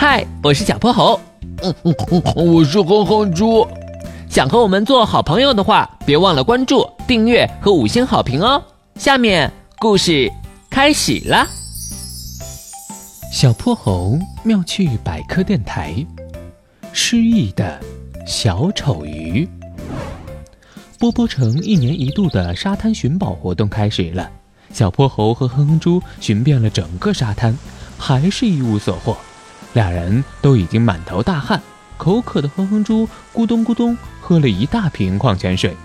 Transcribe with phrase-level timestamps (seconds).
[0.00, 1.20] 嗨，我是小泼猴。
[1.62, 3.68] 嗯嗯嗯，我是哼哼猪。
[4.30, 8.62] 想和我们做好朋友的话，别忘了关注、订阅和五星好评哦。
[8.94, 10.32] 下面故事
[10.70, 11.46] 开始了。
[13.30, 15.94] 小泼猴妙趣百科电台，
[16.94, 17.78] 失忆的
[18.26, 19.46] 小丑鱼。
[20.98, 24.30] 波波城一年一度的沙滩寻宝活动开始了，
[24.72, 27.54] 小泼猴和哼哼猪寻遍了整个沙滩，
[27.98, 29.14] 还是一无所获。
[29.72, 31.60] 俩人都已经满头大汗，
[31.96, 35.76] 口渴的哼哼猪咕咚咕咚喝了一大瓶矿泉水。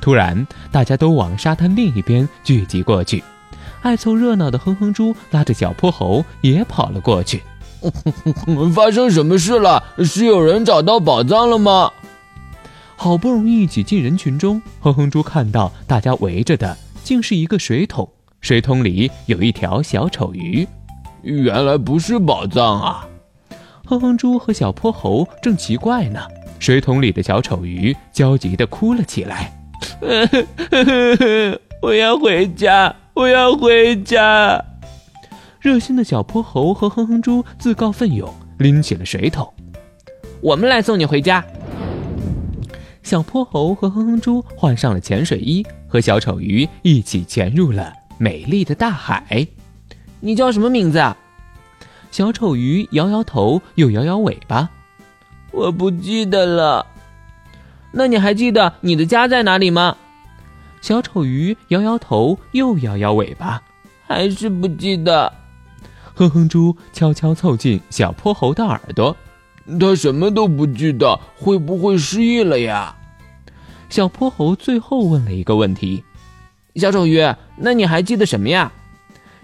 [0.00, 3.22] 突然，大家都往沙滩另一边聚集过去。
[3.82, 7.42] 爱凑热闹的哼哼猪拉着小泼猴也跑了过去。
[8.72, 9.82] 发生什么事了？
[10.04, 11.90] 是有人找到宝藏了吗？
[12.94, 18.08] 好不容易挤进人群中，哼哼猪看到大家围着的竟是一个水桶，
[18.40, 20.66] 水桶里有一条小丑鱼。
[21.22, 23.08] 原来不是宝藏啊！
[23.92, 26.20] 哼哼猪和小泼猴正奇怪呢，
[26.58, 29.52] 水桶里的小丑鱼焦急地哭了起来
[31.82, 34.64] ：“我要回家，我要回家！”
[35.60, 39.52] 热心的小泼猴和哼哼猪自告奋勇拎起了水桶
[40.40, 41.44] ：“我们来送你回家。”
[43.04, 49.46] 小泼猴和哼哼猪换上了潜水衣，和小丑鱼一起潜入了美丽的大海。
[50.20, 51.14] 你叫什么名字啊？
[52.12, 54.68] 小丑鱼摇摇头，又摇摇尾巴，
[55.50, 56.86] 我不记得了。
[57.90, 59.96] 那你还记得你的家在哪里吗？
[60.82, 63.62] 小丑鱼摇摇头，又摇摇尾巴，
[64.06, 65.32] 还是不记得。
[66.12, 69.16] 哼哼猪悄悄凑近小泼猴的耳朵，
[69.80, 72.94] 他什么都不记得，会不会失忆了呀？
[73.88, 76.04] 小泼猴最后问了一个问题：
[76.74, 77.26] 小丑鱼，
[77.56, 78.70] 那你还记得什么呀？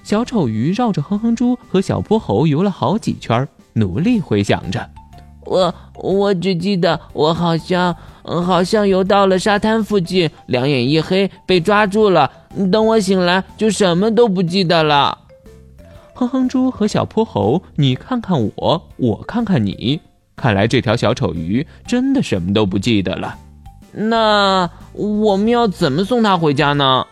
[0.02, 4.88] 小丑鱼绕着哼哼猪和小泼猴游了好几圈，努力回想着。
[5.44, 12.30] 我我只记得我好像好像游到了沙滩附近，两眼一黑被抓住了。
[12.70, 15.18] 等我醒来，就什么都不记得了。
[16.14, 20.00] 哼哼猪和小泼猴，你看看我，我看看你，
[20.36, 23.38] 看来这条小丑鱼真的什么都不记得了。
[23.92, 27.06] 那我们要怎么送它回家呢？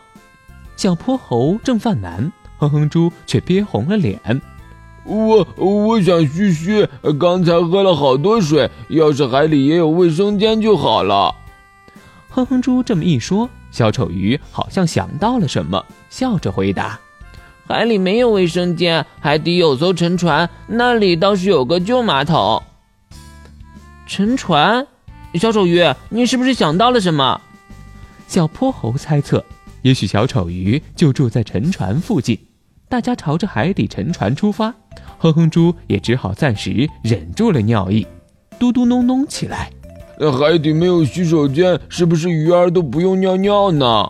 [0.75, 2.31] 小泼猴正犯难。
[2.57, 4.19] 哼哼猪却憋红了脸，
[5.03, 6.87] 我我想嘘嘘，
[7.19, 11.33] 刚才喝了好多水，要是海里也有卫生间就好了。
[12.29, 16.99] 哼哼猪这么一说，小丑鱼好像想到了什么，笑着回答
[17.67, 22.61] ：“海里没有卫生间，海底有艘沉船，那里倒是有个旧马桶。”
[24.07, 24.85] 沉船？
[25.35, 27.39] 小丑鱼，你是不是想到了什么？
[28.27, 29.43] 小泼猴猜测，
[29.81, 32.37] 也许小丑鱼就住在沉船附近。
[32.89, 34.73] 大家朝着海底沉船出发，
[35.17, 38.07] 哼哼猪也只好暂时忍住了尿意，
[38.57, 39.69] 嘟嘟哝哝起来。
[40.31, 44.09] 海底没有洗手间，是不是鱼儿都不用尿尿呢？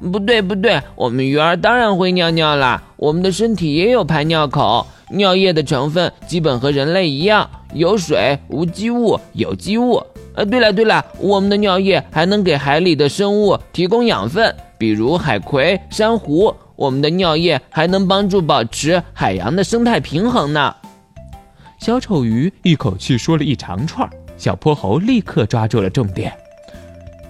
[0.00, 2.82] 不对不对，我们鱼儿当然会尿尿啦。
[2.96, 10.02] 我们的身体也有排尿口，尿液的成分基本和人类一样，有水、无机物、有机物。
[10.38, 16.54] 呃，对了对了，我们的尿液还能给海里的生物提供养分，比如海葵、珊瑚。
[16.76, 20.72] 我们的尿液还能帮助保持海洋的生态平衡呢。
[21.80, 26.32] 小丑鱼一口气说了一长串，小泼猴立刻抓住了重点。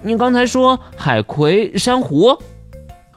[0.03, 2.37] 你刚才说海葵、珊瑚，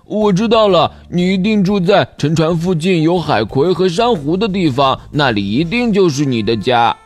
[0.06, 6.97] 我知道了，你一定住在沉船附近有海葵和珊瑚的地方，那里一定就是你的家。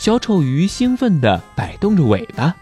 [0.00, 2.56] 小丑鱼兴奋地摆动着尾巴。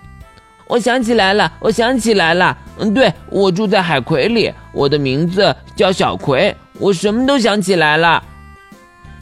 [0.66, 2.58] 我想起来了，我想起来了。
[2.80, 6.52] 嗯，对，我住在海葵里，我的名字叫小葵。
[6.80, 8.20] 我什么都想起来了。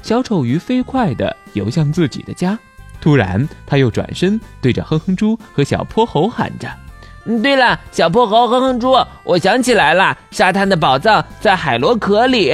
[0.03, 2.59] 小丑鱼飞快地游向自己的家，
[3.03, 6.67] 突然，他又转身对着哼哼猪和小泼猴喊着
[7.27, 12.51] ：“嗯，对了，小泼猴、哼哼猪，我想起来了，沙滩的宝藏在海螺壳里。”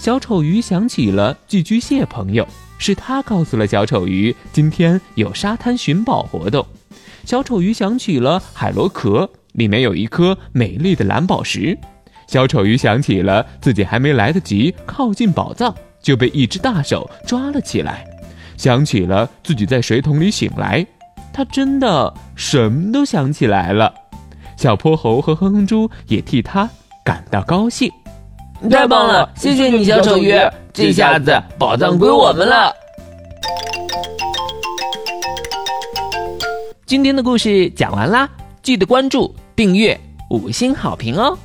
[0.00, 2.44] 小丑鱼想起了寄居蟹朋友，
[2.82, 6.66] 是他告诉了小丑鱼今天有沙滩寻宝活动。
[7.24, 11.78] 小丑鱼想起了海螺壳，里面有一颗美丽的蓝宝石。
[12.26, 18.04] 小丑鱼想起了自己还没来得及靠近宝藏，就被一只大手抓了起来。
[18.56, 20.84] 想起了自己在水桶里醒来，
[21.32, 23.94] 他真的什么都想起来了。
[24.56, 26.68] 小泼猴和哼哼猪也替他
[27.04, 27.88] 感到高兴。
[28.70, 30.34] 太棒了，谢谢你，小丑鱼！
[30.72, 32.72] 这下子宝藏归我们了。
[36.86, 38.28] 今天的故事讲完啦，
[38.62, 39.98] 记得关注、订阅、
[40.30, 41.36] 五星好评哦！